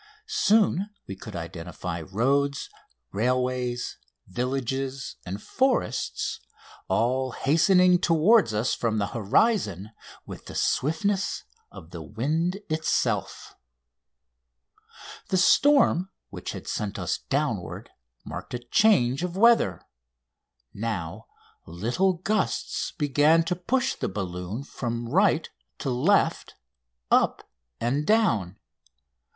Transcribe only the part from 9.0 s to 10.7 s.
horizon with the